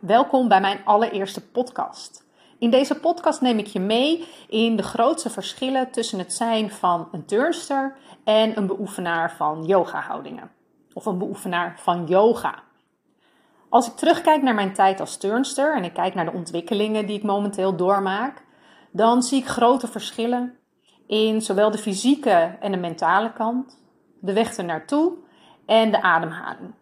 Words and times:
welkom 0.00 0.48
bij 0.48 0.60
mijn 0.60 0.80
allereerste 0.84 1.50
podcast. 1.50 2.26
In 2.58 2.70
deze 2.70 3.00
podcast 3.00 3.40
neem 3.40 3.58
ik 3.58 3.66
je 3.66 3.80
mee 3.80 4.28
in 4.48 4.76
de 4.76 4.82
grootste 4.82 5.30
verschillen 5.30 5.90
tussen 5.90 6.18
het 6.18 6.32
zijn 6.32 6.70
van 6.70 7.08
een 7.12 7.24
turnster 7.24 7.96
en 8.24 8.56
een 8.56 8.66
beoefenaar 8.66 9.32
van 9.32 9.64
yoga-houdingen. 9.64 10.50
Of 10.92 11.06
een 11.06 11.18
beoefenaar 11.18 11.80
van 11.80 12.06
yoga. 12.06 12.62
Als 13.68 13.86
ik 13.86 13.96
terugkijk 13.96 14.42
naar 14.42 14.54
mijn 14.54 14.72
tijd 14.72 15.00
als 15.00 15.16
turnster 15.16 15.76
en 15.76 15.84
ik 15.84 15.92
kijk 15.92 16.14
naar 16.14 16.24
de 16.24 16.36
ontwikkelingen 16.36 17.06
die 17.06 17.16
ik 17.16 17.22
momenteel 17.22 17.76
doormaak, 17.76 18.44
dan 18.90 19.22
zie 19.22 19.40
ik 19.40 19.46
grote 19.46 19.88
verschillen 19.88 20.58
in 21.06 21.42
zowel 21.42 21.70
de 21.70 21.78
fysieke 21.78 22.56
en 22.60 22.72
de 22.72 22.78
mentale 22.78 23.32
kant, 23.32 23.82
de 24.20 24.32
weg 24.32 24.56
ernaartoe 24.56 25.12
en 25.66 25.90
de 25.90 26.02
ademhaling. 26.02 26.74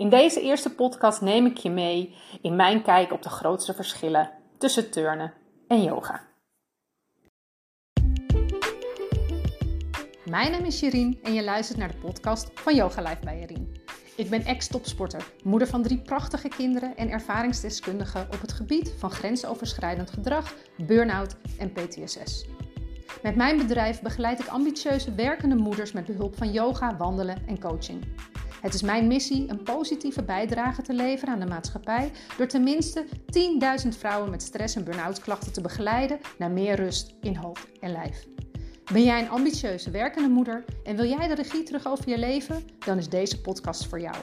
In 0.00 0.08
deze 0.08 0.40
eerste 0.40 0.74
podcast 0.74 1.20
neem 1.20 1.46
ik 1.46 1.56
je 1.56 1.70
mee 1.70 2.14
in 2.42 2.56
mijn 2.56 2.82
kijk 2.82 3.12
op 3.12 3.22
de 3.22 3.28
grootste 3.28 3.74
verschillen 3.74 4.30
tussen 4.58 4.90
turnen 4.90 5.32
en 5.68 5.82
yoga. 5.82 6.20
Mijn 10.24 10.50
naam 10.50 10.64
is 10.64 10.78
Shirin 10.78 11.18
en 11.22 11.34
je 11.34 11.44
luistert 11.44 11.78
naar 11.78 11.88
de 11.88 11.98
podcast 11.98 12.50
van 12.54 12.74
Yoga 12.74 13.02
Life 13.02 13.24
bij 13.24 13.38
Shirin. 13.38 13.82
Ik 14.16 14.30
ben 14.30 14.44
ex-topsporter, 14.44 15.32
moeder 15.44 15.68
van 15.68 15.82
drie 15.82 16.00
prachtige 16.00 16.48
kinderen 16.48 16.96
en 16.96 17.10
ervaringsdeskundige 17.10 18.26
op 18.32 18.40
het 18.40 18.52
gebied 18.52 18.94
van 18.98 19.10
grensoverschrijdend 19.10 20.10
gedrag, 20.10 20.54
burn-out 20.86 21.36
en 21.58 21.72
PTSS. 21.72 22.46
Met 23.22 23.36
mijn 23.36 23.56
bedrijf 23.56 24.02
begeleid 24.02 24.40
ik 24.40 24.46
ambitieuze 24.46 25.14
werkende 25.14 25.56
moeders 25.56 25.92
met 25.92 26.06
behulp 26.06 26.36
van 26.36 26.52
yoga, 26.52 26.96
wandelen 26.96 27.46
en 27.46 27.60
coaching. 27.60 28.04
Het 28.60 28.74
is 28.74 28.82
mijn 28.82 29.06
missie 29.06 29.48
een 29.48 29.62
positieve 29.62 30.22
bijdrage 30.22 30.82
te 30.82 30.94
leveren 30.94 31.34
aan 31.34 31.40
de 31.40 31.46
maatschappij 31.46 32.12
door 32.36 32.46
tenminste 32.46 33.04
10.000 33.84 33.88
vrouwen 33.98 34.30
met 34.30 34.42
stress- 34.42 34.76
en 34.76 34.84
burn-out 34.84 35.20
klachten 35.20 35.52
te 35.52 35.60
begeleiden 35.60 36.20
naar 36.38 36.50
meer 36.50 36.74
rust 36.74 37.14
in 37.20 37.36
hoofd 37.36 37.66
en 37.80 37.92
lijf. 37.92 38.26
Ben 38.92 39.02
jij 39.02 39.20
een 39.20 39.30
ambitieuze 39.30 39.90
werkende 39.90 40.28
moeder 40.28 40.64
en 40.84 40.96
wil 40.96 41.06
jij 41.06 41.28
de 41.28 41.34
regie 41.34 41.62
terug 41.62 41.86
over 41.86 42.08
je 42.08 42.18
leven? 42.18 42.64
Dan 42.78 42.98
is 42.98 43.08
deze 43.08 43.40
podcast 43.40 43.86
voor 43.86 44.00
jou. 44.00 44.16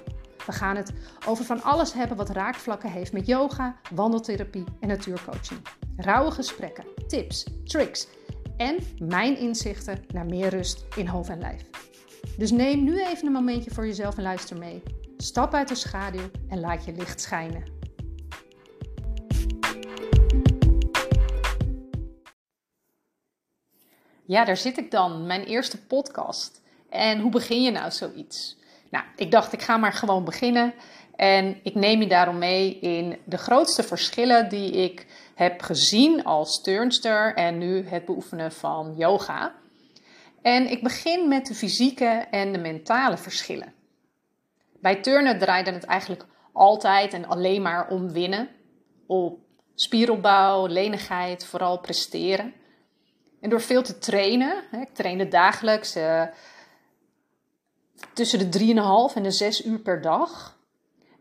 We 0.46 0.52
gaan 0.52 0.76
het 0.76 0.94
over 1.28 1.46
van 1.46 1.64
alles 1.64 1.94
hebben 1.94 2.18
wat 2.18 2.30
raakvlakken 2.30 2.92
heeft 2.92 3.14
met 3.14 3.26
yoga, 3.26 3.76
wandeltherapie 3.94 4.64
en 4.80 4.88
natuurcoaching. 4.88 5.60
Rauwe 5.98 6.32
gesprekken, 6.32 6.86
tips, 7.08 7.46
tricks 7.64 8.08
en 8.58 8.78
mijn 9.00 9.38
inzichten 9.38 10.04
naar 10.14 10.26
meer 10.26 10.50
rust 10.50 10.86
in 10.96 11.08
hoofd 11.08 11.30
en 11.30 11.40
lijf. 11.40 11.64
Dus 12.38 12.52
neem 12.52 12.84
nu 12.84 13.04
even 13.06 13.26
een 13.26 13.32
momentje 13.32 13.72
voor 13.72 13.86
jezelf 13.86 14.18
en 14.18 14.24
luister 14.24 14.58
mee. 14.58 14.84
Stap 15.18 15.54
uit 15.54 15.68
de 15.68 15.76
schaduw 15.76 16.30
en 16.50 16.60
laat 16.60 16.86
je 16.86 16.92
licht 16.92 17.22
schijnen. 17.22 17.64
Ja, 24.26 24.46
daar 24.46 24.58
zit 24.58 24.78
ik 24.78 24.92
dan, 24.92 25.26
mijn 25.26 25.44
eerste 25.44 25.86
podcast. 25.86 26.62
En 26.90 27.20
hoe 27.20 27.32
begin 27.32 27.62
je 27.62 27.72
nou 27.72 27.92
zoiets? 27.92 28.58
Nou, 28.90 29.06
ik 29.16 29.32
dacht, 29.32 29.54
ik 29.54 29.62
ga 29.62 29.78
maar 29.78 29.94
gewoon 29.94 30.24
beginnen. 30.24 30.74
En 31.16 31.60
ik 31.64 31.76
neem 31.76 32.02
je 32.02 32.08
daarom 32.08 32.38
mee 32.38 32.80
in 32.80 33.18
de 33.24 33.38
grootste 33.38 33.84
verschillen 33.84 34.50
die 34.50 34.72
ik 34.72 35.06
heb 35.36 35.62
gezien 35.62 36.24
als 36.24 36.62
turnster 36.62 37.36
en 37.36 37.58
nu 37.58 37.88
het 37.88 38.06
beoefenen 38.06 38.52
van 38.52 38.94
yoga. 38.98 39.56
En 40.42 40.72
ik 40.72 40.84
begin 40.84 41.28
met 41.28 41.46
de 41.46 41.54
fysieke 41.54 42.28
en 42.32 42.52
de 42.52 42.58
mentale 42.58 43.18
verschillen. 43.18 43.74
Bij 44.80 45.02
turnen 45.02 45.40
draaide 45.40 45.72
het 45.72 45.84
eigenlijk 45.84 46.26
altijd 46.54 47.14
en 47.14 47.26
alleen 47.26 47.62
maar 47.62 47.90
om 47.90 48.12
winnen, 48.12 48.50
op 49.08 49.40
spieropbouw, 49.76 50.68
lenigheid, 50.68 51.46
vooral 51.46 51.80
presteren. 51.80 52.54
En 53.42 53.50
door 53.50 53.62
veel 53.62 53.82
te 53.82 53.98
trainen, 53.98 54.64
ik 54.72 54.94
trainde 54.94 55.28
dagelijks 55.28 55.96
uh, 55.96 56.24
tussen 58.14 58.52
de 58.52 58.60
3,5 58.60 59.16
en 59.16 59.24
de 59.24 59.32
6 59.32 59.66
uur 59.66 59.80
per 59.80 60.02
dag. 60.02 60.57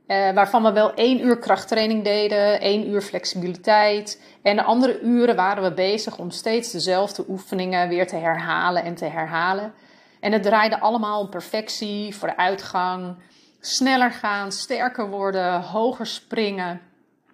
Uh, 0.06 0.30
waarvan 0.30 0.62
we 0.62 0.72
wel 0.72 0.94
één 0.94 1.24
uur 1.24 1.38
krachttraining 1.38 2.04
deden, 2.04 2.60
één 2.60 2.88
uur 2.88 3.02
flexibiliteit. 3.02 4.22
En 4.42 4.56
de 4.56 4.62
andere 4.62 5.00
uren 5.00 5.36
waren 5.36 5.62
we 5.62 5.72
bezig 5.72 6.18
om 6.18 6.30
steeds 6.30 6.70
dezelfde 6.70 7.24
oefeningen 7.28 7.88
weer 7.88 8.06
te 8.06 8.16
herhalen 8.16 8.84
en 8.84 8.94
te 8.94 9.04
herhalen. 9.04 9.72
En 10.20 10.32
het 10.32 10.42
draaide 10.42 10.80
allemaal 10.80 11.20
om 11.20 11.28
perfectie, 11.28 12.16
vooruitgang, 12.16 13.16
sneller 13.60 14.12
gaan, 14.12 14.52
sterker 14.52 15.10
worden, 15.10 15.62
hoger 15.62 16.06
springen. 16.06 16.80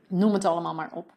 Noem 0.09 0.32
het 0.32 0.44
allemaal 0.44 0.75
maar 0.75 0.91
op. 0.93 1.12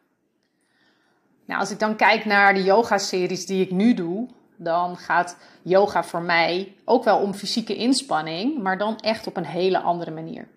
Nou, 1.46 1.60
als 1.60 1.70
ik 1.70 1.78
dan 1.78 1.96
kijk 1.96 2.24
naar 2.24 2.54
de 2.54 2.62
yoga-series 2.62 3.46
die 3.46 3.64
ik 3.64 3.70
nu 3.70 3.94
doe, 3.94 4.28
dan 4.56 4.96
gaat 4.96 5.36
yoga 5.62 6.04
voor 6.04 6.22
mij 6.22 6.74
ook 6.84 7.04
wel 7.04 7.18
om 7.18 7.34
fysieke 7.34 7.76
inspanning, 7.76 8.62
maar 8.62 8.78
dan 8.78 8.98
echt 8.98 9.26
op 9.26 9.36
een 9.36 9.46
hele 9.46 9.78
andere 9.78 10.10
manier. 10.10 10.48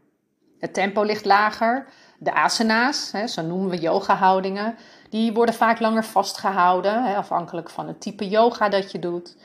Het 0.59 0.74
tempo 0.74 1.03
ligt 1.03 1.25
lager. 1.25 1.88
De 2.18 2.34
asana's, 2.34 3.12
hè, 3.12 3.28
zo 3.28 3.42
noemen 3.42 3.70
we 3.70 3.78
yoga-houdingen, 3.78 4.78
die 5.09 5.34
worden 5.34 5.56
vaak 5.56 5.80
langer 5.80 6.03
vastgehouden, 6.06 7.03
hè, 7.03 7.16
afhankelijk 7.16 7.70
van 7.70 7.88
het 7.88 8.02
type 8.02 8.28
yoga 8.28 8.70
dat 8.70 8.92
je 8.92 9.00
doet. 9.00 9.38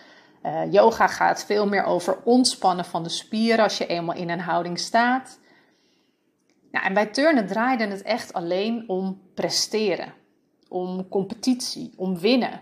Uh, 0.42 0.72
yoga 0.72 1.06
gaat 1.06 1.44
veel 1.44 1.66
meer 1.66 1.84
over 1.84 2.19
ontspannen 2.25 2.84
van 2.84 3.02
de 3.02 3.08
spieren 3.08 3.64
als 3.64 3.78
je 3.78 3.86
eenmaal 3.86 4.16
in 4.16 4.30
een 4.30 4.41
houding 4.41 4.78
staat. 4.78 5.38
Nou, 6.70 6.86
en 6.86 6.94
bij 6.94 7.06
turnen 7.06 7.46
draaide 7.46 7.86
het 7.86 8.02
echt 8.02 8.32
alleen 8.32 8.84
om 8.86 9.20
presteren, 9.34 10.14
om 10.69 11.08
competitie, 11.08 11.92
om 11.96 12.19
winnen. 12.19 12.60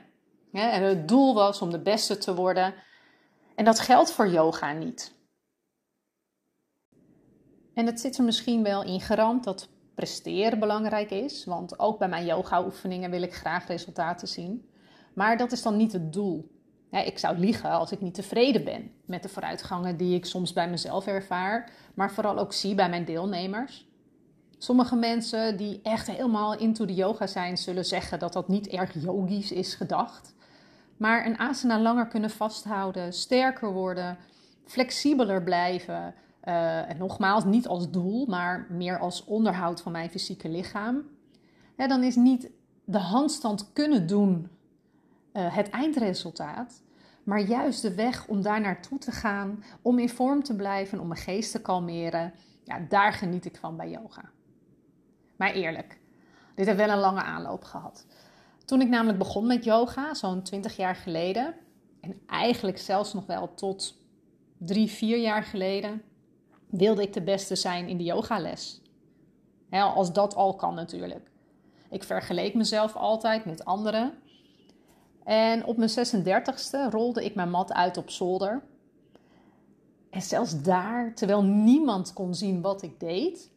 en 0.53 0.83
het 0.83 1.09
doel 1.09 1.35
was 1.35 1.61
om 1.61 1.71
de 1.71 1.81
beste 1.83 2.19
te 2.19 2.35
worden. 2.35 2.75
En 3.55 3.65
dat 3.65 3.81
geldt 3.81 4.13
voor 4.13 4.29
yoga 4.29 4.73
niet. 4.73 5.15
En 7.75 7.87
het 7.87 8.01
zit 8.01 8.19
er 8.19 8.25
misschien 8.25 8.63
wel 8.63 8.85
in 8.85 9.01
gerand 9.01 9.45
dat 9.45 9.69
presteren 9.95 10.59
belangrijk 10.59 11.11
is, 11.11 11.45
want 11.45 11.79
ook 11.79 11.99
bij 11.99 12.09
mijn 12.09 12.27
yoga-oefeningen 12.27 13.11
wil 13.11 13.23
ik 13.23 13.35
graag 13.35 13.67
resultaten 13.67 14.29
zien. 14.29 14.69
Maar 15.15 15.37
dat 15.37 15.53
is 15.53 15.63
dan 15.63 15.77
niet 15.77 15.93
het 15.93 16.13
doel. 16.13 16.51
ik 16.91 17.19
zou 17.19 17.39
liegen 17.39 17.71
als 17.71 17.93
ik 17.93 18.01
niet 18.01 18.15
tevreden 18.15 18.65
ben 18.65 18.91
met 19.05 19.23
de 19.23 19.29
vooruitgangen 19.29 19.97
die 19.97 20.15
ik 20.15 20.25
soms 20.25 20.53
bij 20.53 20.71
mezelf 20.71 21.07
ervaar, 21.07 21.71
maar 21.95 22.13
vooral 22.13 22.39
ook 22.39 22.53
zie 22.53 22.75
bij 22.75 22.89
mijn 22.89 23.05
deelnemers. 23.05 23.91
Sommige 24.59 24.97
mensen 24.97 25.57
die 25.57 25.81
echt 25.83 26.11
helemaal 26.11 26.59
into 26.59 26.85
de 26.85 26.95
yoga 26.95 27.27
zijn, 27.27 27.59
zullen 27.59 27.85
zeggen 27.85 28.19
dat 28.19 28.33
dat 28.33 28.49
niet 28.49 28.69
erg 28.69 29.03
yogisch 29.03 29.53
is 29.53 29.75
gedacht. 29.75 30.35
Maar 30.97 31.27
een 31.27 31.39
asana 31.39 31.81
langer 31.81 32.07
kunnen 32.07 32.31
vasthouden, 32.31 33.13
sterker 33.13 33.73
worden, 33.73 34.19
flexibeler 34.65 35.43
blijven, 35.43 36.15
uh, 36.45 36.91
en 36.91 36.97
nogmaals, 36.97 37.45
niet 37.45 37.67
als 37.67 37.91
doel, 37.91 38.27
maar 38.27 38.67
meer 38.69 38.99
als 38.99 39.25
onderhoud 39.25 39.81
van 39.81 39.93
mijn 39.93 40.11
fysieke 40.11 40.49
lichaam. 40.49 41.03
dan 41.77 42.03
is 42.03 42.17
niet 42.17 42.51
de 42.85 42.99
handstand 42.99 43.73
kunnen 43.73 44.07
doen 44.07 44.49
uh, 45.33 45.57
het 45.57 45.71
eindresultaat, 45.71 46.83
maar 47.23 47.41
juist 47.41 47.83
de 47.83 47.95
weg 47.95 48.27
om 48.27 48.43
daar 48.43 48.61
naartoe 48.61 48.99
te 48.99 49.11
gaan, 49.11 49.65
om 49.83 49.99
in 49.99 50.09
vorm 50.09 50.43
te 50.43 50.57
blijven, 50.57 51.01
om 51.01 51.09
mijn 51.09 51.21
geest 51.21 51.53
te 51.53 51.61
kalmeren. 51.61 52.33
Ja, 52.65 52.81
daar 52.89 53.13
geniet 53.13 53.45
ik 53.45 53.57
van 53.57 53.77
bij 53.77 53.91
yoga. 53.91 54.31
Maar 55.37 55.53
eerlijk, 55.53 55.99
dit 56.55 56.67
heeft 56.67 56.79
wel 56.79 56.91
een 56.91 56.99
lange 56.99 57.23
aanloop 57.23 57.65
gehad. 57.65 58.07
Toen 58.65 58.81
ik 58.81 58.89
namelijk 58.89 59.19
begon 59.19 59.47
met 59.47 59.65
yoga, 59.65 60.15
zo'n 60.15 60.43
20 60.43 60.77
jaar 60.77 60.97
geleden, 60.97 61.55
en 62.01 62.21
eigenlijk 62.27 62.79
zelfs 62.79 63.13
nog 63.13 63.27
wel 63.27 63.55
tot 63.55 64.01
drie, 64.59 64.91
vier 64.91 65.19
jaar 65.19 65.43
geleden, 65.43 66.03
wilde 66.73 67.03
ik 67.03 67.13
de 67.13 67.23
beste 67.23 67.55
zijn 67.55 67.89
in 67.89 67.97
de 67.97 68.05
yogales. 68.05 68.81
als 69.71 70.13
dat 70.13 70.35
al 70.35 70.55
kan 70.55 70.75
natuurlijk. 70.75 71.31
Ik 71.91 72.03
vergeleek 72.03 72.55
mezelf 72.55 72.97
altijd 72.97 73.45
met 73.45 73.65
anderen. 73.65 74.15
En 75.25 75.65
op 75.65 75.77
mijn 75.77 75.91
36e 75.91 76.91
rolde 76.91 77.25
ik 77.25 77.35
mijn 77.35 77.51
mat 77.51 77.73
uit 77.73 77.97
op 77.97 78.11
zolder. 78.11 78.63
En 80.11 80.23
zelfs 80.23 80.63
daar, 80.63 81.15
terwijl 81.15 81.43
niemand 81.43 82.13
kon 82.13 82.35
zien 82.35 82.61
wat 82.61 82.83
ik 82.83 83.01
deed, 83.01 83.51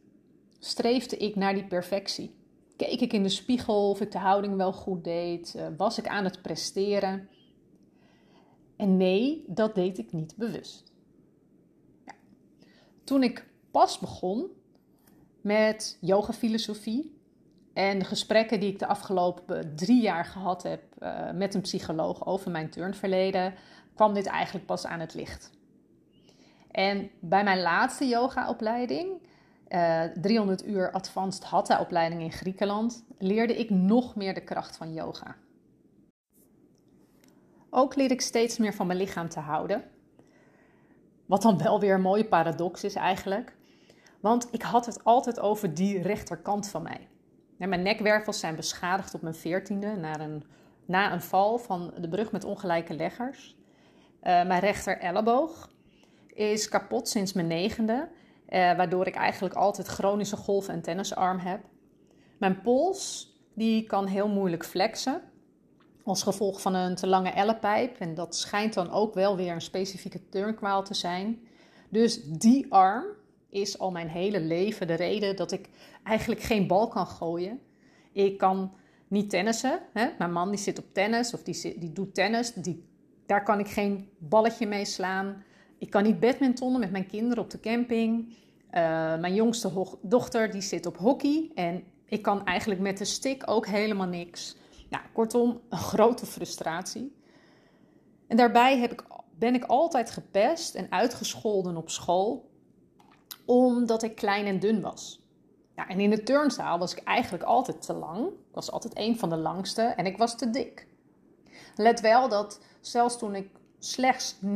streefde 0.60 1.18
ik 1.18 1.36
naar 1.36 1.54
die 1.54 1.66
perfectie. 1.68 2.36
Keek 2.76 3.02
ik 3.02 3.14
in 3.14 3.24
de 3.24 3.30
spiegel 3.30 3.90
of 3.90 4.02
ik 4.02 4.12
de 4.12 4.18
houding 4.18 4.56
wel 4.56 4.74
goed 4.74 5.04
deed? 5.04 5.56
Eh, 5.56 5.68
was 5.78 5.98
ik 5.98 6.08
aan 6.08 6.24
het 6.24 6.42
presteren? 6.42 7.30
En 8.76 8.98
nee, 8.98 9.44
dat 9.48 9.76
deed 9.76 9.98
ik 9.98 10.12
niet 10.12 10.36
bewust 10.36 10.95
toen 13.06 13.24
ik 13.24 13.46
pas 13.72 14.00
begon 14.00 14.48
met 15.42 15.98
yoga-filosofie 16.02 17.20
en 17.74 18.00
de 18.00 18.06
gesprekken 18.06 18.60
die 18.60 18.72
ik 18.72 18.80
de 18.80 18.88
afgelopen 18.88 19.76
drie 19.76 20.02
jaar 20.02 20.26
gehad 20.26 20.64
heb 20.64 20.82
uh, 21.00 21.32
met 21.32 21.54
een 21.54 21.62
psycholoog 21.62 22.26
over 22.26 22.52
mijn 22.52 22.70
turnverleden, 22.70 23.54
kwam 23.96 24.14
dit 24.14 24.26
eigenlijk 24.26 24.66
pas 24.66 24.86
aan 24.86 25.00
het 25.00 25.14
licht. 25.14 25.52
En 26.72 27.10
bij 27.20 27.44
mijn 27.44 27.62
laatste 27.62 28.08
yogaopleiding 28.08 29.08
300 30.14 30.64
eh, 30.64 30.70
uur 30.70 30.92
advanced 30.92 31.44
hatha 31.44 31.80
opleiding 31.80 32.22
in 32.22 32.32
Griekenland, 32.32 33.04
leerde 33.18 33.56
ik 33.56 33.70
nog 33.70 34.16
meer 34.16 34.34
de 34.34 34.44
kracht 34.44 34.78
van 34.78 34.94
yoga. 34.94 35.36
Ook 37.70 37.96
leer 37.96 38.12
ik 38.12 38.22
steeds 38.22 38.58
meer 38.58 38.74
van 38.74 38.88
mijn 38.88 39.00
lichaam 39.00 39.30
te 39.30 39.40
houden. 39.40 39.84
Wat 41.26 41.42
dan 41.42 41.58
wel 41.58 41.80
weer 41.80 41.94
een 41.94 42.02
mooie 42.02 42.26
paradox 42.26 42.84
is 42.84 42.96
eigenlijk. 42.96 43.56
Want 44.20 44.48
ik 44.52 44.62
had 44.62 44.86
het 44.86 45.04
altijd 45.04 45.40
over 45.40 45.74
die 45.74 46.02
rechterkant 46.02 46.70
van 46.70 46.82
mij. 46.82 47.08
mijn 47.58 47.82
nekwervels 47.82 48.40
zijn 48.40 48.56
beschadigd 48.56 49.14
op 49.14 49.22
mijn 49.22 49.36
veertiende 49.36 49.96
na 49.96 50.20
een, 50.20 50.44
na 50.86 51.14
een 51.14 51.22
val 51.22 51.58
van 51.58 51.94
de 52.00 52.10
brug 52.10 52.32
met 52.32 52.44
ongelijke 52.44 52.94
leggers. 52.94 53.56
Uh, 53.56 54.22
mijn 54.22 54.60
rechter 54.60 54.98
elleboog 54.98 55.70
is 56.28 56.70
kapot 56.70 57.08
sinds 57.08 57.34
mijn 57.34 57.48
negende, 57.48 58.10
uh, 58.50 58.76
waardoor 58.76 59.08
ik 59.08 59.16
eigenlijk 59.16 59.56
altijd 59.56 59.88
chronische 59.88 60.38
golf- 60.38 60.68
en 60.68 60.82
tennisarm 60.82 61.38
heb. 61.38 61.60
Mijn 62.38 62.62
pols 62.62 63.34
die 63.54 63.84
kan 63.84 64.06
heel 64.06 64.28
moeilijk 64.28 64.66
flexen 64.66 65.22
als 66.06 66.24
gevolg 66.24 66.62
van 66.62 66.74
een 66.74 66.96
te 66.96 67.08
lange 67.08 67.30
ellepijp. 67.30 68.00
En 68.00 68.16
dat 68.16 68.36
schijnt 68.36 68.74
dan 68.74 68.92
ook 68.92 69.14
wel 69.14 69.36
weer 69.36 69.52
een 69.52 69.62
specifieke 69.62 70.30
turnkwaal 70.30 70.84
te 70.84 70.94
zijn. 70.94 71.40
Dus 71.90 72.24
die 72.24 72.66
arm 72.74 73.06
is 73.50 73.80
al 73.80 73.92
mijn 73.92 74.10
hele 74.10 74.40
leven 74.40 74.88
de 74.88 74.94
reden 74.94 75.36
dat 75.36 75.52
ik 75.52 75.70
eigenlijk 76.04 76.42
geen 76.42 76.68
bal 76.68 76.88
kan 76.88 77.08
gooien. 77.08 77.60
Ik 78.12 78.38
kan 78.38 78.74
niet 79.08 79.30
tennissen. 79.30 79.80
Hè? 79.94 80.08
Mijn 80.18 80.32
man 80.32 80.50
die 80.50 80.60
zit 80.60 80.80
op 80.80 80.94
tennis 80.94 81.34
of 81.34 81.44
die, 81.44 81.80
die 81.80 81.94
doet 81.94 82.14
tennis. 82.14 82.54
Die, 82.54 82.86
daar 83.26 83.44
kan 83.44 83.60
ik 83.60 83.68
geen 83.68 84.10
balletje 84.18 84.68
mee 84.68 84.86
slaan. 84.86 85.44
Ik 85.78 85.90
kan 85.90 86.04
niet 86.04 86.20
badmintonnen 86.20 86.80
met 86.80 86.92
mijn 86.92 87.08
kinderen 87.08 87.44
op 87.44 87.50
de 87.50 87.60
camping. 87.60 88.28
Uh, 88.28 89.18
mijn 89.20 89.34
jongste 89.34 89.98
dochter 90.02 90.52
die 90.52 90.62
zit 90.62 90.86
op 90.86 90.98
hockey. 90.98 91.52
En 91.56 91.84
ik 92.06 92.22
kan 92.22 92.46
eigenlijk 92.46 92.82
met 92.82 92.98
de 92.98 93.06
stick 93.06 93.44
ook 93.46 93.68
helemaal 93.68 94.08
niks. 94.08 94.56
Nou, 94.90 95.04
kortom, 95.14 95.62
een 95.70 95.78
grote 95.78 96.26
frustratie. 96.26 97.16
En 98.28 98.38
daarbij 98.38 98.80
heb 98.80 98.92
ik, 98.92 99.04
ben 99.38 99.56
ik 99.56 99.64
altijd 99.64 100.12
gepest 100.12 100.76
en 100.76 100.92
uitgescholden 100.92 101.78
op 101.78 101.90
school, 101.90 102.50
omdat 103.46 104.04
ik 104.04 104.16
klein 104.16 104.46
en 104.46 104.60
dun 104.60 104.82
was. 104.82 105.24
Ja, 105.76 105.88
en 105.88 106.00
in 106.00 106.10
de 106.10 106.24
turnzaal 106.24 106.80
was 106.80 106.96
ik 106.96 107.04
eigenlijk 107.04 107.44
altijd 107.44 107.82
te 107.82 107.94
lang. 107.94 108.28
Ik 108.28 108.54
was 108.54 108.72
altijd 108.72 108.98
een 108.98 109.20
van 109.20 109.30
de 109.30 109.38
langste 109.38 109.82
en 109.82 110.06
ik 110.06 110.18
was 110.18 110.38
te 110.38 110.50
dik. 110.50 110.88
Let 111.76 112.02
wel 112.02 112.30
dat 112.30 112.60
zelfs 112.82 113.18
toen 113.18 113.36
ik 113.36 113.50
slechts 113.80 114.36
9% 114.36 114.48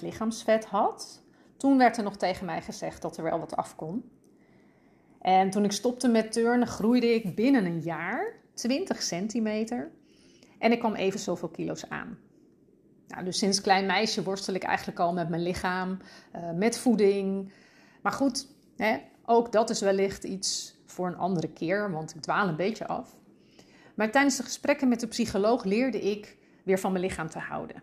lichaamsvet 0.00 0.64
had, 0.64 1.22
toen 1.56 1.78
werd 1.78 1.96
er 1.96 2.02
nog 2.02 2.16
tegen 2.16 2.46
mij 2.46 2.62
gezegd 2.62 3.02
dat 3.02 3.16
er 3.16 3.24
wel 3.24 3.38
wat 3.38 3.56
af 3.56 3.76
kon. 3.76 4.10
En 5.20 5.50
toen 5.50 5.64
ik 5.64 5.72
stopte 5.72 6.08
met 6.08 6.32
turnen, 6.32 6.66
groeide 6.66 7.14
ik 7.14 7.34
binnen 7.34 7.64
een 7.64 7.80
jaar 7.80 8.42
20 8.54 9.02
centimeter. 9.02 9.90
En 10.58 10.72
ik 10.72 10.78
kwam 10.78 10.94
even 10.94 11.20
zoveel 11.20 11.48
kilo's 11.48 11.88
aan. 11.88 12.18
Nou, 13.08 13.24
dus 13.24 13.38
sinds 13.38 13.60
klein 13.60 13.86
meisje 13.86 14.22
worstel 14.22 14.54
ik 14.54 14.62
eigenlijk 14.62 14.98
al 14.98 15.12
met 15.12 15.28
mijn 15.28 15.42
lichaam, 15.42 15.98
uh, 16.36 16.50
met 16.50 16.78
voeding. 16.78 17.52
Maar 18.02 18.12
goed, 18.12 18.46
hè, 18.76 18.98
ook 19.24 19.52
dat 19.52 19.70
is 19.70 19.80
wellicht 19.80 20.24
iets 20.24 20.78
voor 20.86 21.06
een 21.06 21.16
andere 21.16 21.52
keer, 21.52 21.90
want 21.90 22.14
ik 22.14 22.22
dwaal 22.22 22.48
een 22.48 22.56
beetje 22.56 22.86
af. 22.86 23.16
Maar 23.94 24.10
tijdens 24.10 24.36
de 24.36 24.42
gesprekken 24.42 24.88
met 24.88 25.00
de 25.00 25.06
psycholoog 25.06 25.64
leerde 25.64 26.00
ik 26.00 26.36
weer 26.64 26.78
van 26.78 26.92
mijn 26.92 27.04
lichaam 27.04 27.28
te 27.28 27.38
houden. 27.38 27.82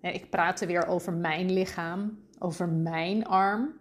Ik 0.00 0.30
praatte 0.30 0.66
weer 0.66 0.86
over 0.86 1.12
mijn 1.12 1.52
lichaam, 1.52 2.18
over 2.38 2.68
mijn 2.68 3.26
arm. 3.26 3.72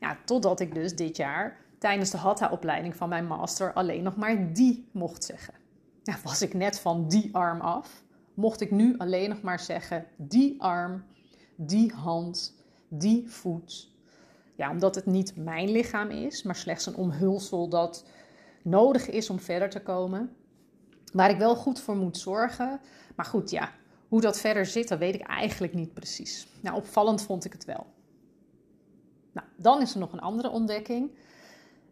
Ja, 0.00 0.18
totdat 0.24 0.60
ik 0.60 0.74
dus 0.74 0.96
dit 0.96 1.16
jaar 1.16 1.63
tijdens 1.84 2.10
de 2.10 2.16
Hatha-opleiding 2.16 2.96
van 2.96 3.08
mijn 3.08 3.26
master 3.26 3.72
alleen 3.72 4.02
nog 4.02 4.16
maar 4.16 4.52
die 4.52 4.88
mocht 4.92 5.24
zeggen. 5.24 5.54
Ja, 6.02 6.16
was 6.22 6.42
ik 6.42 6.54
net 6.54 6.80
van 6.80 7.08
die 7.08 7.34
arm 7.34 7.60
af, 7.60 8.04
mocht 8.34 8.60
ik 8.60 8.70
nu 8.70 8.98
alleen 8.98 9.28
nog 9.28 9.42
maar 9.42 9.60
zeggen 9.60 10.06
die 10.16 10.62
arm, 10.62 11.04
die 11.56 11.92
hand, 11.92 12.54
die 12.88 13.30
voet. 13.30 13.92
Ja, 14.56 14.70
omdat 14.70 14.94
het 14.94 15.06
niet 15.06 15.36
mijn 15.36 15.70
lichaam 15.70 16.10
is, 16.10 16.42
maar 16.42 16.56
slechts 16.56 16.86
een 16.86 16.96
omhulsel 16.96 17.68
dat 17.68 18.06
nodig 18.62 19.10
is 19.10 19.30
om 19.30 19.40
verder 19.40 19.70
te 19.70 19.82
komen. 19.82 20.36
Waar 21.12 21.30
ik 21.30 21.38
wel 21.38 21.56
goed 21.56 21.80
voor 21.80 21.96
moet 21.96 22.18
zorgen. 22.18 22.80
Maar 23.16 23.26
goed, 23.26 23.50
ja, 23.50 23.70
hoe 24.08 24.20
dat 24.20 24.38
verder 24.38 24.66
zit, 24.66 24.88
dat 24.88 24.98
weet 24.98 25.14
ik 25.14 25.26
eigenlijk 25.26 25.74
niet 25.74 25.94
precies. 25.94 26.46
Nou, 26.60 26.76
opvallend 26.76 27.22
vond 27.22 27.44
ik 27.44 27.52
het 27.52 27.64
wel. 27.64 27.86
Nou, 29.32 29.46
dan 29.56 29.80
is 29.80 29.92
er 29.92 30.00
nog 30.00 30.12
een 30.12 30.20
andere 30.20 30.50
ontdekking. 30.50 31.10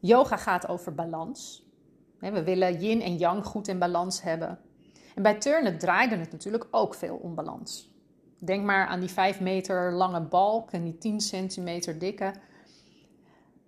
Yoga 0.04 0.36
gaat 0.36 0.68
over 0.68 0.94
balans. 0.94 1.66
We 2.18 2.42
willen 2.42 2.80
yin 2.80 3.00
en 3.00 3.16
yang 3.16 3.44
goed 3.44 3.68
in 3.68 3.78
balans 3.78 4.22
hebben. 4.22 4.58
En 5.14 5.22
bij 5.22 5.38
turnen 5.38 5.78
draaide 5.78 6.16
het 6.16 6.32
natuurlijk 6.32 6.66
ook 6.70 6.94
veel 6.94 7.16
om 7.16 7.34
balans. 7.34 7.94
Denk 8.38 8.64
maar 8.64 8.86
aan 8.86 9.00
die 9.00 9.08
5 9.08 9.40
meter 9.40 9.92
lange 9.92 10.20
balk 10.20 10.70
en 10.70 10.84
die 10.84 10.98
10 10.98 11.20
centimeter 11.20 11.98
dikke. 11.98 12.34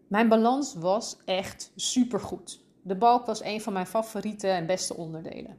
Mijn 0.09 0.29
balans 0.29 0.75
was 0.75 1.17
echt 1.25 1.73
supergoed. 1.77 2.65
De 2.83 2.97
balk 2.97 3.27
was 3.27 3.43
een 3.43 3.61
van 3.61 3.73
mijn 3.73 3.87
favoriete 3.87 4.49
en 4.49 4.67
beste 4.67 4.97
onderdelen. 4.97 5.59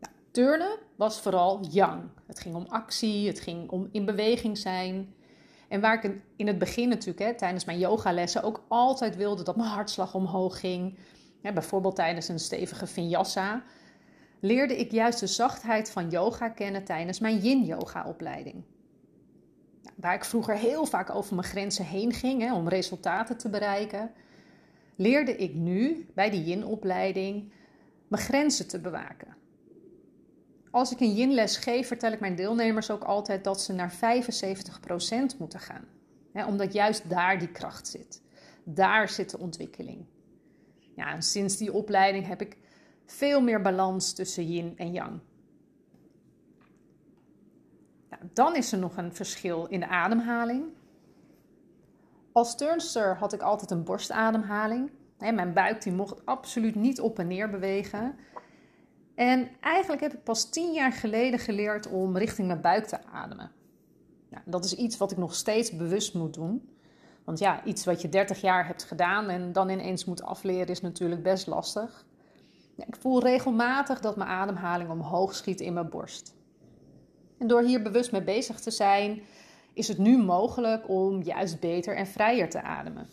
Nou, 0.00 0.12
turnen 0.30 0.78
was 0.96 1.20
vooral 1.20 1.66
yang. 1.70 2.02
Het 2.26 2.40
ging 2.40 2.54
om 2.54 2.66
actie, 2.68 3.26
het 3.26 3.40
ging 3.40 3.70
om 3.70 3.88
in 3.92 4.04
beweging 4.04 4.58
zijn. 4.58 5.14
En 5.72 5.80
waar 5.80 6.04
ik 6.04 6.20
in 6.36 6.46
het 6.46 6.58
begin 6.58 6.88
natuurlijk, 6.88 7.18
hè, 7.18 7.34
tijdens 7.34 7.64
mijn 7.64 7.78
yogalessen, 7.78 8.42
ook 8.42 8.64
altijd 8.68 9.16
wilde 9.16 9.42
dat 9.42 9.56
mijn 9.56 9.68
hartslag 9.68 10.14
omhoog 10.14 10.60
ging. 10.60 10.98
bijvoorbeeld 11.42 11.96
tijdens 11.96 12.28
een 12.28 12.38
stevige 12.38 12.86
vinyasa. 12.86 13.62
Leerde 14.40 14.76
ik 14.76 14.90
juist 14.90 15.20
de 15.20 15.26
zachtheid 15.26 15.90
van 15.90 16.10
yoga 16.10 16.48
kennen 16.48 16.84
tijdens 16.84 17.20
mijn 17.20 17.38
yin-yoga 17.38 18.04
opleiding. 18.06 18.64
Waar 19.96 20.14
ik 20.14 20.24
vroeger 20.24 20.56
heel 20.56 20.86
vaak 20.86 21.14
over 21.14 21.34
mijn 21.34 21.46
grenzen 21.46 21.84
heen 21.84 22.12
ging 22.12 22.42
hè, 22.42 22.54
om 22.54 22.68
resultaten 22.68 23.38
te 23.38 23.48
bereiken, 23.48 24.10
leerde 24.96 25.36
ik 25.36 25.54
nu 25.54 26.06
bij 26.14 26.30
de 26.30 26.44
yin-opleiding 26.44 27.52
mijn 28.08 28.22
grenzen 28.22 28.68
te 28.68 28.80
bewaken. 28.80 29.36
Als 30.72 30.92
ik 30.92 31.00
een 31.00 31.14
yin-les 31.14 31.56
geef, 31.56 31.86
vertel 31.86 32.12
ik 32.12 32.20
mijn 32.20 32.34
deelnemers 32.34 32.90
ook 32.90 33.02
altijd 33.02 33.44
dat 33.44 33.60
ze 33.60 33.72
naar 33.72 33.92
75% 33.92 35.38
moeten 35.38 35.60
gaan. 35.60 35.84
omdat 36.46 36.72
juist 36.72 37.08
daar 37.08 37.38
die 37.38 37.50
kracht 37.50 37.88
zit. 37.88 38.22
Daar 38.64 39.08
zit 39.08 39.30
de 39.30 39.38
ontwikkeling. 39.38 40.06
Ja, 40.96 41.12
en 41.12 41.22
sinds 41.22 41.56
die 41.56 41.72
opleiding 41.72 42.26
heb 42.26 42.40
ik 42.40 42.56
veel 43.06 43.40
meer 43.40 43.62
balans 43.62 44.12
tussen 44.12 44.48
yin 44.48 44.74
en 44.76 44.92
yang. 44.92 45.20
dan 48.32 48.56
is 48.56 48.72
er 48.72 48.78
nog 48.78 48.96
een 48.96 49.14
verschil 49.14 49.66
in 49.66 49.80
de 49.80 49.88
ademhaling. 49.88 50.64
Als 52.32 52.56
turnster 52.56 53.16
had 53.16 53.32
ik 53.32 53.42
altijd 53.42 53.70
een 53.70 53.84
borstademhaling. 53.84 54.90
Mijn 55.18 55.52
buik 55.52 55.82
die 55.82 55.92
mocht 55.92 56.26
absoluut 56.26 56.74
niet 56.74 57.00
op 57.00 57.18
en 57.18 57.26
neer 57.26 57.50
bewegen. 57.50 58.14
En 59.14 59.48
eigenlijk 59.60 60.02
heb 60.02 60.12
ik 60.12 60.22
pas 60.22 60.50
tien 60.50 60.72
jaar 60.72 60.92
geleden 60.92 61.38
geleerd 61.38 61.88
om 61.88 62.16
richting 62.16 62.46
mijn 62.46 62.60
buik 62.60 62.86
te 62.86 63.04
ademen. 63.04 63.50
Nou, 64.28 64.42
dat 64.46 64.64
is 64.64 64.74
iets 64.74 64.96
wat 64.96 65.10
ik 65.10 65.18
nog 65.18 65.34
steeds 65.34 65.76
bewust 65.76 66.14
moet 66.14 66.34
doen. 66.34 66.70
Want 67.24 67.38
ja, 67.38 67.64
iets 67.64 67.84
wat 67.84 68.02
je 68.02 68.08
30 68.08 68.40
jaar 68.40 68.66
hebt 68.66 68.84
gedaan 68.84 69.28
en 69.28 69.52
dan 69.52 69.68
ineens 69.68 70.04
moet 70.04 70.22
afleren 70.22 70.66
is 70.66 70.80
natuurlijk 70.80 71.22
best 71.22 71.46
lastig. 71.46 72.06
ik 72.76 72.96
voel 72.96 73.22
regelmatig 73.22 74.00
dat 74.00 74.16
mijn 74.16 74.30
ademhaling 74.30 74.90
omhoog 74.90 75.34
schiet 75.34 75.60
in 75.60 75.72
mijn 75.72 75.88
borst. 75.88 76.34
En 77.38 77.46
door 77.46 77.62
hier 77.62 77.82
bewust 77.82 78.12
mee 78.12 78.22
bezig 78.22 78.60
te 78.60 78.70
zijn, 78.70 79.22
is 79.72 79.88
het 79.88 79.98
nu 79.98 80.18
mogelijk 80.18 80.88
om 80.88 81.22
juist 81.22 81.60
beter 81.60 81.96
en 81.96 82.06
vrijer 82.06 82.50
te 82.50 82.62
ademen. 82.62 83.08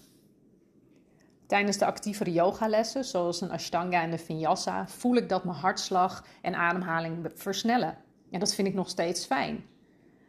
Tijdens 1.50 1.77
de 1.77 1.86
actievere 1.86 2.32
yogalessen, 2.32 3.06
zoals 3.06 3.41
een 3.41 3.51
ashtanga 3.51 4.01
en 4.01 4.12
de 4.12 4.18
vinyasa, 4.18 4.88
voel 4.88 5.15
ik 5.15 5.29
dat 5.29 5.44
mijn 5.44 5.58
hartslag 5.58 6.25
en 6.41 6.56
ademhaling 6.56 7.32
versnellen. 7.36 7.98
En 8.32 8.39
dat 8.39 8.56
vind 8.56 8.68
ik 8.68 8.74
nog 8.74 8.89
steeds 8.89 9.25
fijn. 9.25 9.65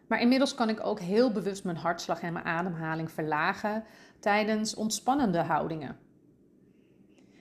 Maar 0.09 0.21
inmiddels 0.21 0.55
kan 0.55 0.69
ik 0.69 0.87
ook 0.87 1.00
heel 1.00 1.33
bewust 1.33 1.65
mijn 1.65 1.77
hartslag 1.77 2.21
en 2.21 2.33
mijn 2.33 2.45
ademhaling 2.45 3.11
verlagen 3.11 3.85
tijdens 4.21 4.75
ontspannende 4.75 5.39
houdingen. 5.39 5.99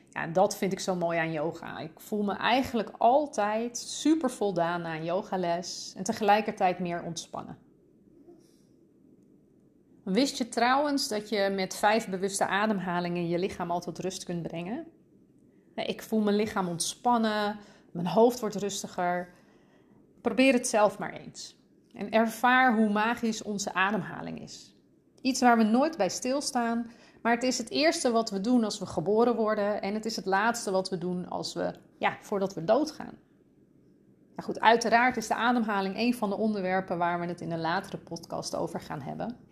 Ja, 0.10 0.28
dat 0.28 0.58
vind 0.58 0.72
ik 0.72 0.80
zo 0.80 0.96
mooi 0.96 1.20
aan 1.20 1.32
yoga. 1.32 1.80
Ik 1.80 2.00
voel 2.00 2.24
me 2.24 2.34
eigenlijk 2.34 2.90
altijd 2.98 3.78
super 3.78 4.32
voldaan 4.32 4.82
na 4.82 4.96
een 4.96 5.04
yogales 5.04 5.94
en 5.98 6.04
tegelijkertijd 6.04 6.80
meer 6.80 7.04
ontspannen. 7.04 7.58
Wist 10.12 10.38
je 10.38 10.50
trouwens 10.50 11.08
dat 11.08 11.30
je 11.30 11.50
met 11.56 11.76
vijf 11.76 12.08
bewuste 12.08 12.48
ademhalingen 12.48 13.28
je 13.28 13.40
lichaam 13.40 13.72
al 13.72 13.80
tot 13.80 14.00
rust 14.00 14.24
kunt 14.24 14.42
brengen? 14.42 14.86
Ik 15.76 16.02
voel 16.02 16.20
mijn 16.20 16.36
lichaam 16.36 16.68
ontspannen, 16.68 17.60
mijn 17.92 18.08
hoofd 18.08 18.40
wordt 18.40 18.56
rustiger. 18.56 19.30
Probeer 20.22 20.54
het 20.54 20.68
zelf 20.68 21.00
maar 21.00 21.14
eens. 21.14 21.56
En 21.94 22.12
ervaar 22.12 22.76
hoe 22.76 22.90
magisch 22.90 23.42
onze 23.42 23.74
ademhaling 23.74 24.42
is. 24.42 24.76
Iets 25.22 25.42
waar 25.42 25.58
we 25.58 25.64
nooit 25.64 25.98
bij 25.98 26.10
stilstaan, 26.10 26.92
Maar 27.22 27.34
het 27.34 27.44
is 27.44 27.58
het 27.58 27.70
eerste 27.70 28.12
wat 28.12 28.30
we 28.30 28.42
doen 28.42 28.64
als 28.64 28.80
we 28.80 28.86
geboren 28.86 29.36
worden 29.36 29.82
en 29.82 29.94
het 29.94 30.06
is 30.06 30.16
het 30.16 30.26
laatste 30.26 30.72
wat 30.72 30.90
we 30.90 30.98
doen 30.98 31.30
als 31.30 31.54
we, 31.54 31.74
ja, 31.98 32.18
voordat 32.22 32.54
we 32.54 32.64
doodgaan. 32.64 33.18
Nou 34.36 34.48
goed, 34.48 34.60
uiteraard 34.60 35.18
is 35.18 35.28
de 35.28 35.36
ademhaling 35.36 35.98
een 35.98 36.14
van 36.14 36.30
de 36.30 36.36
onderwerpen 36.36 36.98
waar 36.98 37.20
we 37.20 37.26
het 37.26 37.42
in 37.42 37.52
een 37.52 37.62
latere 37.62 37.98
podcast 37.98 38.56
over 38.56 38.80
gaan 38.80 39.02
hebben. 39.02 39.49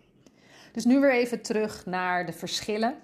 Dus 0.72 0.84
nu 0.84 1.00
weer 1.00 1.12
even 1.12 1.42
terug 1.42 1.86
naar 1.86 2.26
de 2.26 2.32
verschillen 2.32 2.98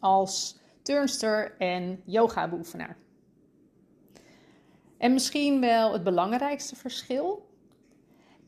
als 0.00 0.60
turnster 0.82 1.54
en 1.58 2.02
yoga-beoefenaar. 2.04 2.96
En 4.98 5.12
misschien 5.12 5.60
wel 5.60 5.92
het 5.92 6.04
belangrijkste 6.04 6.76
verschil 6.76 7.48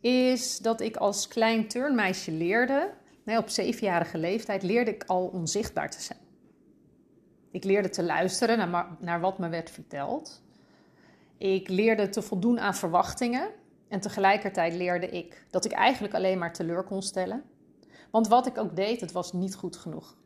is 0.00 0.58
dat 0.58 0.80
ik 0.80 0.96
als 0.96 1.28
klein 1.28 1.68
turnmeisje 1.68 2.32
leerde, 2.32 2.98
op 3.38 3.48
zevenjarige 3.48 4.18
leeftijd, 4.18 4.62
leerde 4.62 4.90
ik 4.90 5.04
al 5.06 5.26
onzichtbaar 5.26 5.90
te 5.90 6.00
zijn. 6.00 6.18
Ik 7.50 7.64
leerde 7.64 7.88
te 7.88 8.02
luisteren 8.02 8.58
naar, 8.58 8.96
naar 8.98 9.20
wat 9.20 9.38
me 9.38 9.48
werd 9.48 9.70
verteld. 9.70 10.42
Ik 11.38 11.68
leerde 11.68 12.08
te 12.08 12.22
voldoen 12.22 12.60
aan 12.60 12.74
verwachtingen. 12.74 13.50
En 13.88 14.00
tegelijkertijd 14.00 14.74
leerde 14.74 15.08
ik 15.08 15.44
dat 15.50 15.64
ik 15.64 15.72
eigenlijk 15.72 16.14
alleen 16.14 16.38
maar 16.38 16.52
teleur 16.52 16.82
kon 16.82 17.02
stellen. 17.02 17.42
Want 18.10 18.28
wat 18.28 18.46
ik 18.46 18.58
ook 18.58 18.76
deed, 18.76 19.00
het 19.00 19.12
was 19.12 19.32
niet 19.32 19.54
goed 19.54 19.76
genoeg. 19.76 20.16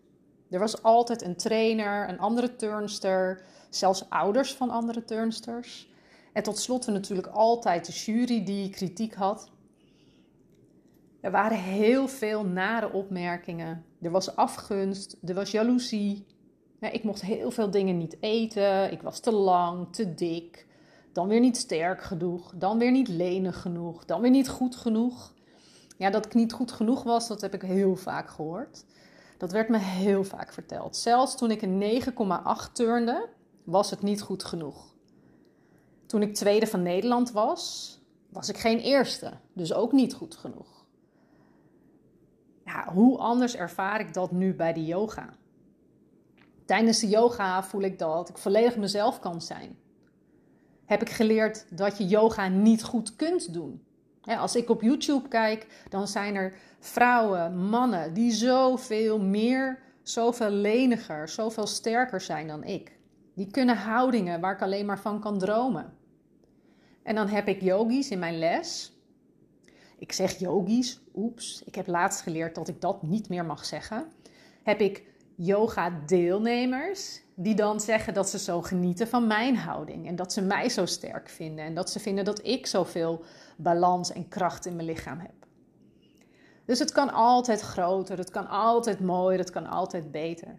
Er 0.50 0.58
was 0.58 0.82
altijd 0.82 1.22
een 1.22 1.36
trainer, 1.36 2.08
een 2.08 2.18
andere 2.18 2.56
turnster, 2.56 3.42
zelfs 3.70 4.10
ouders 4.10 4.54
van 4.54 4.70
andere 4.70 5.04
turnsters. 5.04 5.92
En 6.32 6.42
tot 6.42 6.58
slot 6.58 6.86
natuurlijk 6.86 7.26
altijd 7.26 7.86
de 7.86 7.92
jury 7.92 8.44
die 8.44 8.70
kritiek 8.70 9.14
had. 9.14 9.50
Er 11.20 11.30
waren 11.30 11.58
heel 11.58 12.08
veel 12.08 12.44
nare 12.44 12.92
opmerkingen. 12.92 13.84
Er 14.00 14.10
was 14.10 14.36
afgunst, 14.36 15.16
er 15.24 15.34
was 15.34 15.50
jaloezie. 15.50 16.26
Ja, 16.80 16.90
ik 16.90 17.04
mocht 17.04 17.20
heel 17.20 17.50
veel 17.50 17.70
dingen 17.70 17.98
niet 17.98 18.16
eten. 18.20 18.92
Ik 18.92 19.02
was 19.02 19.20
te 19.20 19.32
lang, 19.32 19.92
te 19.92 20.14
dik. 20.14 20.66
Dan 21.12 21.28
weer 21.28 21.40
niet 21.40 21.56
sterk 21.56 22.02
genoeg. 22.02 22.52
Dan 22.56 22.78
weer 22.78 22.90
niet 22.90 23.08
lenig 23.08 23.60
genoeg. 23.60 24.04
Dan 24.04 24.20
weer 24.20 24.30
niet 24.30 24.48
goed 24.48 24.76
genoeg. 24.76 25.32
Ja, 25.96 26.10
dat 26.10 26.26
ik 26.26 26.34
niet 26.34 26.52
goed 26.52 26.72
genoeg 26.72 27.02
was, 27.02 27.28
dat 27.28 27.40
heb 27.40 27.54
ik 27.54 27.62
heel 27.62 27.96
vaak 27.96 28.28
gehoord. 28.28 28.84
Dat 29.38 29.52
werd 29.52 29.68
me 29.68 29.78
heel 29.78 30.24
vaak 30.24 30.52
verteld. 30.52 30.96
Zelfs 30.96 31.36
toen 31.36 31.50
ik 31.50 31.62
een 31.62 32.02
9,8 32.66 32.72
turnde, 32.72 33.28
was 33.64 33.90
het 33.90 34.02
niet 34.02 34.22
goed 34.22 34.44
genoeg. 34.44 34.94
Toen 36.06 36.22
ik 36.22 36.34
tweede 36.34 36.66
van 36.66 36.82
Nederland 36.82 37.32
was, 37.32 37.92
was 38.28 38.48
ik 38.48 38.58
geen 38.58 38.78
eerste. 38.78 39.32
Dus 39.52 39.72
ook 39.72 39.92
niet 39.92 40.14
goed 40.14 40.34
genoeg. 40.34 40.84
Ja, 42.64 42.92
hoe 42.92 43.18
anders 43.18 43.56
ervaar 43.56 44.00
ik 44.00 44.14
dat 44.14 44.32
nu 44.32 44.54
bij 44.54 44.72
de 44.72 44.84
yoga? 44.84 45.28
Tijdens 46.64 47.00
de 47.00 47.08
yoga 47.08 47.62
voel 47.62 47.82
ik 47.82 47.98
dat 47.98 48.28
ik 48.28 48.38
volledig 48.38 48.76
mezelf 48.76 49.20
kan 49.20 49.42
zijn. 49.42 49.78
Heb 50.84 51.02
ik 51.02 51.10
geleerd 51.10 51.66
dat 51.70 51.98
je 51.98 52.06
yoga 52.06 52.48
niet 52.48 52.84
goed 52.84 53.16
kunt 53.16 53.52
doen. 53.52 53.84
Als 54.26 54.57
ik 54.57 54.71
op 54.71 54.83
YouTube 54.83 55.28
kijk, 55.28 55.66
dan 55.88 56.09
zijn 56.09 56.35
er 56.35 56.54
vrouwen, 56.78 57.69
mannen 57.69 58.14
die 58.14 58.31
zoveel 58.31 59.21
meer, 59.21 59.78
zoveel 60.02 60.50
leniger, 60.50 61.28
zoveel 61.28 61.66
sterker 61.66 62.21
zijn 62.21 62.47
dan 62.47 62.64
ik. 62.64 62.99
Die 63.35 63.50
kunnen 63.50 63.76
houdingen 63.76 64.40
waar 64.40 64.54
ik 64.54 64.62
alleen 64.62 64.87
maar 64.87 65.00
van 65.00 65.21
kan 65.21 65.38
dromen. 65.38 65.93
En 67.02 67.14
dan 67.14 67.28
heb 67.28 67.49
ik 67.49 67.62
yogis 67.62 68.11
in 68.11 68.19
mijn 68.19 68.38
les. 68.38 68.93
Ik 69.99 70.12
zeg 70.12 70.38
yogis, 70.38 71.00
oeps, 71.14 71.62
ik 71.64 71.75
heb 71.75 71.87
laatst 71.87 72.21
geleerd 72.21 72.54
dat 72.54 72.69
ik 72.69 72.81
dat 72.81 73.02
niet 73.02 73.28
meer 73.28 73.45
mag 73.45 73.64
zeggen. 73.64 74.07
Heb 74.62 74.81
ik 74.81 75.02
yoga-deelnemers 75.36 77.22
die 77.34 77.54
dan 77.54 77.80
zeggen 77.80 78.14
dat 78.14 78.28
ze 78.28 78.38
zo 78.38 78.62
genieten 78.62 79.08
van 79.08 79.26
mijn 79.26 79.56
houding 79.56 80.06
en 80.06 80.16
dat 80.16 80.32
ze 80.32 80.42
mij 80.42 80.68
zo 80.68 80.86
sterk 80.86 81.28
vinden 81.28 81.64
en 81.64 81.74
dat 81.74 81.90
ze 81.90 82.00
vinden 82.00 82.24
dat 82.24 82.46
ik 82.46 82.66
zoveel 82.66 83.24
balans 83.56 84.12
en 84.12 84.28
kracht 84.28 84.66
in 84.66 84.76
mijn 84.76 84.88
lichaam 84.88 85.18
heb. 85.18 85.46
Dus 86.64 86.78
het 86.78 86.92
kan 86.92 87.12
altijd 87.12 87.60
groter, 87.60 88.18
het 88.18 88.30
kan 88.30 88.48
altijd 88.48 89.00
mooier, 89.00 89.38
het 89.38 89.50
kan 89.50 89.66
altijd 89.66 90.10
beter. 90.10 90.58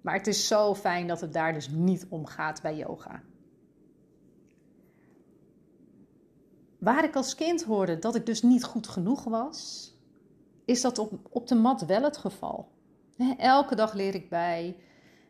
Maar 0.00 0.14
het 0.14 0.26
is 0.26 0.46
zo 0.46 0.74
fijn 0.74 1.06
dat 1.06 1.20
het 1.20 1.32
daar 1.32 1.52
dus 1.52 1.68
niet 1.68 2.06
om 2.08 2.26
gaat 2.26 2.62
bij 2.62 2.76
yoga. 2.76 3.22
Waar 6.78 7.04
ik 7.04 7.16
als 7.16 7.34
kind 7.34 7.64
hoorde 7.64 7.98
dat 7.98 8.14
ik 8.14 8.26
dus 8.26 8.42
niet 8.42 8.64
goed 8.64 8.88
genoeg 8.88 9.24
was, 9.24 9.90
is 10.64 10.80
dat 10.80 10.98
op, 10.98 11.12
op 11.30 11.46
de 11.46 11.54
mat 11.54 11.86
wel 11.86 12.02
het 12.02 12.16
geval. 12.16 12.68
Elke 13.38 13.74
dag 13.74 13.92
leer 13.92 14.14
ik 14.14 14.28
bij. 14.28 14.76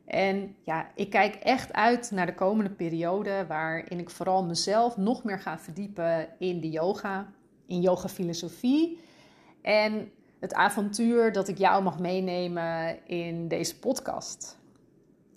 En 0.05 0.57
ja, 0.63 0.91
ik 0.95 1.11
kijk 1.11 1.35
echt 1.35 1.73
uit 1.73 2.11
naar 2.11 2.27
de 2.27 2.35
komende 2.35 2.71
periode 2.71 3.45
waarin 3.49 3.99
ik 3.99 4.11
vooral 4.11 4.45
mezelf 4.45 4.97
nog 4.97 5.25
meer 5.25 5.39
ga 5.39 5.59
verdiepen 5.59 6.29
in 6.39 6.61
de 6.61 6.71
yoga, 6.71 7.33
in 7.67 7.81
yoga 7.81 8.09
filosofie 8.09 8.99
en 9.63 10.11
het 10.41 10.55
avontuur 10.55 11.33
dat 11.33 11.49
ik 11.49 11.59
jou 11.59 11.83
mag 11.83 11.99
meenemen 11.99 13.07
in 13.07 13.49
deze 13.49 13.79
podcast. 13.79 14.59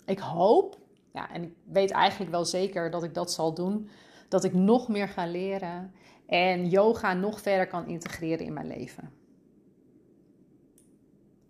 Ik 0.04 0.18
hoop, 0.18 0.78
ja, 1.12 1.30
en 1.30 1.42
ik 1.42 1.52
weet 1.64 1.90
eigenlijk 1.90 2.30
wel 2.30 2.44
zeker 2.44 2.90
dat 2.90 3.02
ik 3.02 3.14
dat 3.14 3.32
zal 3.32 3.54
doen, 3.54 3.88
dat 4.28 4.44
ik 4.44 4.54
nog 4.54 4.88
meer 4.88 5.08
ga 5.08 5.26
leren 5.26 5.92
en 6.26 6.68
yoga 6.68 7.14
nog 7.14 7.40
verder 7.40 7.66
kan 7.66 7.86
integreren 7.86 8.46
in 8.46 8.52
mijn 8.52 8.66
leven. 8.66 9.10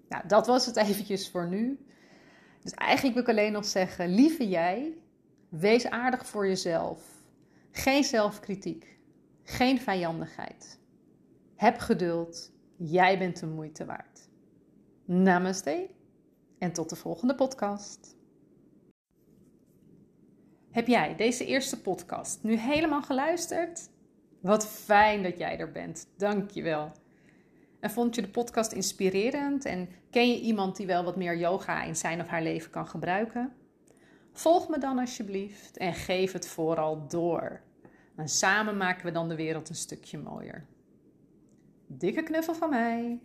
Nou, 0.08 0.26
dat 0.26 0.46
was 0.46 0.66
het 0.66 0.76
eventjes 0.76 1.30
voor 1.30 1.48
nu. 1.48 1.86
Dus 2.62 2.72
eigenlijk 2.72 3.14
wil 3.14 3.22
ik 3.22 3.28
alleen 3.28 3.52
nog 3.52 3.64
zeggen, 3.64 4.14
lieve 4.14 4.48
jij, 4.48 4.96
wees 5.48 5.86
aardig 5.86 6.26
voor 6.26 6.46
jezelf. 6.46 7.02
Geen 7.70 8.04
zelfkritiek, 8.04 8.98
geen 9.42 9.80
vijandigheid. 9.80 10.80
Heb 11.54 11.78
geduld, 11.78 12.52
jij 12.76 13.18
bent 13.18 13.40
de 13.40 13.46
moeite 13.46 13.84
waard. 13.84 14.28
Namaste 15.04 15.90
en 16.58 16.72
tot 16.72 16.88
de 16.88 16.96
volgende 16.96 17.34
podcast. 17.34 18.16
Heb 20.70 20.86
jij 20.86 21.16
deze 21.16 21.46
eerste 21.46 21.80
podcast 21.80 22.42
nu 22.42 22.56
helemaal 22.56 23.02
geluisterd? 23.02 23.88
Wat 24.40 24.68
fijn 24.68 25.22
dat 25.22 25.38
jij 25.38 25.58
er 25.58 25.72
bent. 25.72 26.08
Dank 26.16 26.50
je 26.50 26.62
wel. 26.62 26.92
Vond 27.90 28.14
je 28.14 28.20
de 28.20 28.28
podcast 28.28 28.72
inspirerend 28.72 29.64
en 29.64 29.88
ken 30.10 30.28
je 30.28 30.40
iemand 30.40 30.76
die 30.76 30.86
wel 30.86 31.04
wat 31.04 31.16
meer 31.16 31.36
yoga 31.36 31.82
in 31.82 31.96
zijn 31.96 32.20
of 32.20 32.26
haar 32.26 32.42
leven 32.42 32.70
kan 32.70 32.86
gebruiken? 32.88 33.52
Volg 34.32 34.68
me 34.68 34.78
dan 34.78 34.98
alsjeblieft 34.98 35.76
en 35.76 35.94
geef 35.94 36.32
het 36.32 36.48
vooral 36.48 37.08
door. 37.08 37.60
En 38.16 38.28
samen 38.28 38.76
maken 38.76 39.06
we 39.06 39.12
dan 39.12 39.28
de 39.28 39.36
wereld 39.36 39.68
een 39.68 39.74
stukje 39.74 40.18
mooier. 40.18 40.66
Dikke 41.86 42.22
knuffel 42.22 42.54
van 42.54 42.70
mij. 42.70 43.20